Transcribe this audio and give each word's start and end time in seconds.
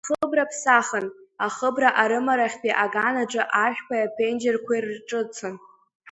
Ахыбра 0.09 0.45
ԥсахын, 0.49 1.07
ахыбра 1.45 1.89
арымарахьтәи 2.01 2.77
аган 2.83 3.15
аҿы 3.23 3.43
ашәқәеи 3.63 4.05
аԥенџьырқәеи 4.07 4.81
рҿыцын. 4.85 5.55